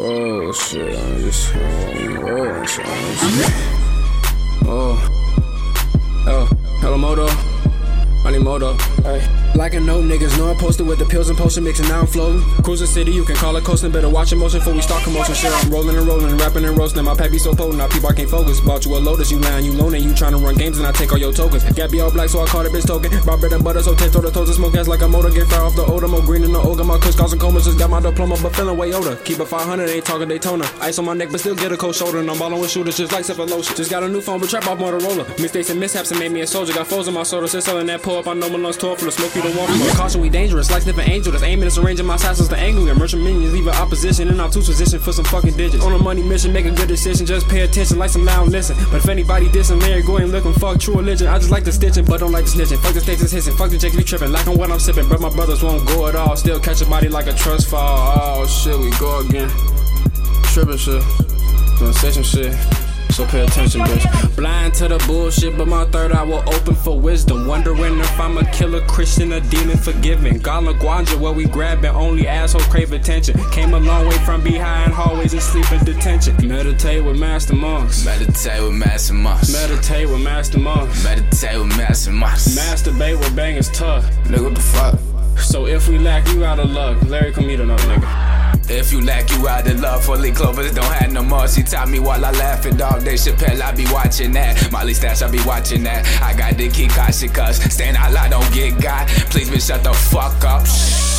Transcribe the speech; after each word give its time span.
Whoa, 0.00 0.50
shit, 0.52 0.96
I'm 0.98 1.20
just 1.20 1.54
rolling, 1.54 2.16
I 8.24 8.32
need 8.32 8.42
Moto. 8.42 8.76
Hey. 9.02 9.26
Like 9.54 9.74
a 9.74 9.80
no 9.80 10.00
niggas, 10.00 10.38
know 10.38 10.50
I'm 10.50 10.56
posted 10.56 10.86
with 10.86 10.98
the 10.98 11.04
pills 11.04 11.28
and 11.28 11.36
potion 11.36 11.64
mixing, 11.64 11.88
now 11.88 12.00
I'm 12.00 12.06
floating. 12.06 12.40
Cruising 12.62 12.86
city, 12.86 13.12
you 13.12 13.24
can 13.24 13.36
call 13.36 13.56
it 13.56 13.64
coasting, 13.64 13.90
better 13.90 14.08
watch 14.08 14.32
motion 14.34 14.60
before 14.60 14.74
we 14.74 14.80
start 14.80 15.02
commotion. 15.02 15.34
Shit, 15.34 15.52
I'm 15.52 15.70
rolling 15.70 15.96
and 15.96 16.06
rolling, 16.06 16.36
rapping 16.38 16.64
and 16.64 16.78
roasting. 16.78 17.04
My 17.04 17.14
be 17.28 17.38
so 17.38 17.54
potent, 17.54 17.78
now 17.78 17.88
people 17.88 18.08
I 18.08 18.14
can't 18.14 18.30
focus. 18.30 18.60
Bought 18.60 18.84
you 18.84 18.96
a 18.96 18.98
Lotus, 18.98 19.30
you 19.30 19.38
lying, 19.38 19.64
you 19.64 19.72
loaning, 19.72 20.02
you 20.02 20.14
trying 20.14 20.32
to 20.32 20.38
run 20.38 20.54
games 20.54 20.78
and 20.78 20.86
I 20.86 20.92
take 20.92 21.12
all 21.12 21.18
your 21.18 21.32
tokens. 21.32 21.64
Gap 21.72 21.90
be 21.90 22.00
all 22.00 22.10
black, 22.10 22.28
so 22.28 22.40
I 22.40 22.46
call 22.46 22.64
it 22.64 22.72
bitch 22.72 22.86
token. 22.86 23.10
Brought 23.24 23.40
bread 23.40 23.52
and 23.52 23.64
butter, 23.64 23.82
so 23.82 23.94
ten 23.94 24.10
toe 24.10 24.22
to 24.22 24.30
toes 24.30 24.48
and 24.48 24.56
smoke 24.56 24.74
gas 24.74 24.86
like 24.86 25.02
a 25.02 25.08
motor. 25.08 25.30
Get 25.30 25.48
fire 25.48 25.62
off 25.62 25.74
the 25.74 25.84
odor, 25.84 26.08
more 26.08 26.22
green 26.22 26.42
than 26.42 26.52
the 26.52 26.60
ogre. 26.60 26.84
My 26.84 26.98
kush 26.98 27.16
causing 27.16 27.38
comas, 27.38 27.64
just 27.64 27.78
got 27.78 27.90
my 27.90 28.00
diploma, 28.00 28.36
but 28.42 28.54
feeling 28.54 28.76
way 28.76 28.92
older. 28.94 29.16
Keep 29.16 29.40
it 29.40 29.46
500, 29.46 29.88
ain't 29.88 30.04
talking 30.04 30.28
Daytona. 30.28 30.64
Ice 30.80 30.98
on 30.98 31.04
my 31.04 31.14
neck, 31.14 31.28
but 31.30 31.40
still 31.40 31.54
get 31.54 31.72
a 31.72 31.76
cold 31.76 31.94
shoulder. 31.94 32.20
And 32.20 32.30
I'm 32.30 32.38
ballin' 32.38 32.60
with 32.60 32.70
shooters, 32.70 32.96
just 32.96 33.12
like 33.12 33.24
sipping 33.24 33.48
lotion. 33.48 33.76
Just 33.76 33.90
got 33.90 34.02
a 34.02 34.08
new 34.08 34.20
phone, 34.20 34.40
but 34.40 34.48
trap 34.48 34.66
off 34.66 34.78
Motorola. 34.78 35.26
Mistakes 35.38 35.70
and 35.70 35.80
mishaps 35.80 36.10
and 36.12 36.20
made 36.20 36.32
me 36.32 36.40
a 36.40 36.46
soldier. 36.46 36.72
Got 36.72 36.86
foes 36.86 37.08
in 37.08 37.14
my 37.14 37.24
soda, 37.24 37.48
since 37.48 37.64
selling 37.64 37.86
that 37.86 38.00
pull 38.10 38.18
up. 38.18 38.26
I 38.26 38.34
know 38.34 38.48
my 38.50 38.58
lungs 38.58 38.76
tore 38.76 38.96
from 38.96 39.06
the 39.06 39.12
smoke 39.12 39.34
you 39.34 39.42
don't 39.42 39.56
want 39.56 39.70
from. 39.70 39.96
Caution, 39.96 40.20
we 40.20 40.28
dangerous, 40.28 40.70
like 40.70 40.82
sniffing 40.82 41.08
angel. 41.08 41.32
That's 41.32 41.44
aiming, 41.44 41.66
it's 41.66 41.78
arranging 41.78 42.06
my 42.06 42.16
assassins 42.16 42.48
the 42.48 42.56
angle. 42.56 42.84
Your 42.86 42.94
merchant 42.94 43.22
minions, 43.22 43.52
leaving 43.52 43.72
opposition 43.74 44.28
in 44.28 44.36
two 44.50 44.62
position 44.62 44.98
for 44.98 45.12
some 45.12 45.24
fucking 45.24 45.56
digits. 45.56 45.84
On 45.84 45.92
a 45.92 45.98
money 45.98 46.22
mission, 46.22 46.52
make 46.52 46.66
a 46.66 46.70
good 46.70 46.88
decision, 46.88 47.26
just 47.26 47.48
pay 47.48 47.60
attention 47.60 47.98
like 47.98 48.10
some 48.10 48.24
loud 48.24 48.48
listen. 48.48 48.76
But 48.90 48.98
if 49.02 49.08
anybody 49.08 49.48
dissing 49.48 49.80
Larry, 49.80 50.02
go 50.02 50.16
and 50.16 50.32
looking, 50.32 50.52
fuck 50.54 50.80
true 50.80 50.96
religion. 50.96 51.28
I 51.28 51.38
just 51.38 51.50
like 51.50 51.64
the 51.64 51.72
stitching, 51.72 52.04
but 52.04 52.20
don't 52.20 52.32
like 52.32 52.44
the 52.44 52.50
snitching. 52.50 52.78
Fuck 52.82 52.94
the 52.94 53.00
states 53.00 53.22
is 53.22 53.32
hissing, 53.32 53.54
fuck 53.56 53.70
the 53.70 53.78
Jake 53.78 53.96
be 53.96 54.02
tripping, 54.02 54.32
like 54.32 54.46
on 54.46 54.58
what 54.58 54.70
I'm 54.70 54.80
sipping. 54.80 55.08
But 55.08 55.20
my 55.20 55.30
brothers 55.30 55.62
won't 55.62 55.86
go 55.86 56.08
at 56.08 56.16
all, 56.16 56.36
still 56.36 56.58
catch 56.60 56.80
a 56.82 56.86
body 56.86 57.08
like 57.08 57.26
a 57.26 57.34
trust 57.34 57.68
fall. 57.68 58.40
Oh 58.40 58.46
shit, 58.46 58.78
we 58.78 58.90
go 58.98 59.20
again. 59.20 59.50
Tripping 60.52 60.76
shit, 60.76 61.02
doing 61.78 62.24
shit. 62.24 62.89
So 63.10 63.26
pay 63.26 63.44
attention, 63.44 63.80
bitch. 63.82 64.36
Blind 64.36 64.74
to 64.74 64.88
the 64.88 64.98
bullshit, 65.06 65.58
but 65.58 65.66
my 65.66 65.84
third 65.86 66.12
eye 66.12 66.22
will 66.22 66.44
open 66.54 66.74
for 66.74 66.98
wisdom. 66.98 67.46
Wondering 67.46 67.98
if 67.98 68.20
I'm 68.20 68.38
a 68.38 68.44
killer 68.52 68.80
Christian, 68.86 69.32
a 69.32 69.40
demon 69.40 69.76
forgiven. 69.76 70.38
Gala 70.38 70.74
Guanja, 70.74 71.18
where 71.18 71.32
we 71.32 71.44
grabbing, 71.46 71.90
only 71.90 72.28
assholes 72.28 72.64
crave 72.66 72.92
attention. 72.92 73.38
Came 73.50 73.74
a 73.74 73.80
long 73.80 74.06
way 74.06 74.16
from 74.18 74.42
behind 74.42 74.92
hallways 74.92 75.32
and 75.32 75.42
sleep 75.42 75.70
in 75.72 75.84
detention. 75.84 76.36
Meditate 76.46 77.04
with 77.04 77.18
master 77.18 77.54
monks. 77.54 78.04
Meditate 78.04 78.62
with 78.62 78.74
master 78.74 79.14
monks. 79.14 79.52
Meditate 79.52 80.08
with 80.08 80.22
master 80.22 80.58
monks. 80.60 81.04
Meditate 81.04 81.58
with 81.58 81.76
master 81.76 82.12
monks. 82.12 82.48
Masturbate 82.56 83.18
with 83.18 83.34
bangers 83.34 83.70
tough. 83.70 84.04
Nigga, 84.24 84.44
what 84.44 84.54
the 84.54 84.60
fuck? 84.60 84.98
So 85.40 85.66
if 85.66 85.88
we 85.88 85.98
lack 85.98 86.28
you 86.28 86.44
out 86.44 86.60
of 86.60 86.70
luck, 86.70 87.02
Larry 87.02 87.32
come 87.32 87.48
meet 87.48 87.60
another 87.60 87.82
nigga. 87.84 88.29
If 88.68 88.92
you 88.92 89.00
lack 89.00 89.30
you 89.30 89.48
out 89.48 89.66
of 89.66 89.80
love, 89.80 90.04
fully 90.04 90.32
clovers 90.32 90.72
don't 90.74 90.92
have 90.92 91.12
no 91.12 91.22
more. 91.22 91.48
She 91.48 91.62
taught 91.62 91.88
me 91.88 91.98
while 91.98 92.24
I 92.24 92.30
laugh 92.32 92.64
at 92.66 92.76
dog 92.76 93.04
day 93.04 93.14
Chappelle, 93.14 93.60
I 93.60 93.72
be 93.72 93.84
watching 93.92 94.32
that. 94.32 94.70
Molly 94.72 94.94
Stash, 94.94 95.22
I 95.22 95.30
be 95.30 95.40
watching 95.44 95.82
that. 95.84 96.06
I 96.22 96.36
got 96.36 96.56
the 96.56 96.68
key 96.68 96.88
Kashi 96.88 97.28
cuz 97.28 97.56
stand 97.72 97.96
out 97.96 98.12
loud, 98.12 98.30
don't 98.30 98.54
get 98.54 98.80
got. 98.80 99.08
Please 99.30 99.50
bitch, 99.50 99.66
shut 99.66 99.82
the 99.82 99.92
fuck 99.92 100.44
up. 100.44 101.09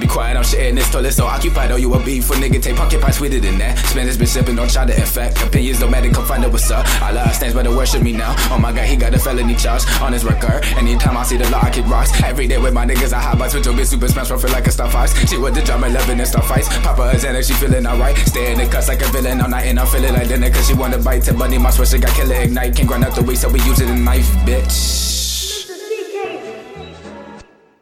Be 0.00 0.06
quiet, 0.06 0.36
I'm 0.36 0.44
shitting 0.44 0.76
this 0.76 0.90
toilet 0.90 1.12
so 1.12 1.26
occupied. 1.26 1.72
Oh, 1.72 1.76
you 1.76 1.92
a 1.94 2.04
beef 2.04 2.26
for 2.26 2.34
nigga, 2.34 2.62
take 2.62 2.76
pocket 2.76 3.00
pie 3.00 3.10
sweeter 3.10 3.40
than 3.40 3.58
that. 3.58 3.76
This 3.94 4.16
bitch 4.16 4.28
sipping, 4.28 4.56
don't 4.56 4.70
try 4.70 4.86
to 4.86 4.94
infect. 4.94 5.42
Opinions 5.42 5.80
don't 5.80 5.90
matter, 5.90 6.10
come 6.10 6.24
find 6.24 6.44
out 6.44 6.52
what's 6.52 6.70
up. 6.70 6.86
All 7.02 7.10
of 7.10 7.26
us 7.26 7.36
stands 7.36 7.54
better 7.54 7.74
worship 7.74 8.02
me 8.02 8.12
now. 8.12 8.34
Oh 8.50 8.58
my 8.58 8.72
god, 8.72 8.86
he 8.86 8.96
got 8.96 9.12
a 9.14 9.18
felony 9.18 9.54
charge 9.54 9.82
on 10.00 10.12
his 10.12 10.24
record. 10.24 10.64
Anytime 10.76 11.16
I 11.16 11.24
see 11.24 11.36
the 11.36 11.48
law, 11.50 11.60
I 11.60 11.70
kick 11.70 11.86
rocks. 11.86 12.10
Every 12.22 12.46
day 12.46 12.58
with 12.58 12.74
my 12.74 12.86
niggas, 12.86 13.12
I 13.12 13.20
hot 13.20 13.38
box 13.38 13.54
with 13.54 13.66
your 13.66 13.74
bitch, 13.74 13.86
super 13.86 14.08
smash, 14.08 14.28
feel 14.28 14.38
like 14.50 14.66
a 14.66 14.70
star 14.70 14.90
fox. 14.90 15.12
She 15.28 15.36
with 15.36 15.54
the 15.54 15.62
drama, 15.62 15.88
loving 15.88 16.18
and 16.18 16.28
star 16.28 16.42
fights. 16.42 16.68
Papa 16.78 17.10
is 17.14 17.24
and 17.24 17.44
she 17.44 17.52
feeling 17.54 17.86
alright. 17.86 18.16
Stay 18.18 18.52
in 18.52 18.58
the 18.58 18.66
cuts 18.66 18.88
like 18.88 19.02
a 19.02 19.08
villain 19.08 19.40
all 19.40 19.48
night, 19.48 19.66
and 19.66 19.80
I'm 19.80 19.86
feeling 19.86 20.14
like 20.14 20.28
dinner, 20.28 20.50
cause 20.50 20.68
she 20.68 20.74
wanna 20.74 20.98
bite. 20.98 21.24
Tell 21.24 21.36
Bunny, 21.36 21.58
my 21.58 21.70
switch, 21.70 22.00
got 22.00 22.14
killer 22.14 22.36
ignite. 22.36 22.76
Can't 22.76 22.88
grind 22.88 23.04
out 23.04 23.14
the 23.14 23.22
weed, 23.22 23.36
so 23.36 23.48
we 23.48 23.60
use 23.62 23.80
it 23.80 23.88
in 23.88 24.04
knife, 24.04 24.30
bitch. 24.46 25.17